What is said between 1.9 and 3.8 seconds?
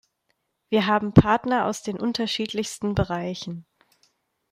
unterschiedlichsten Bereichen.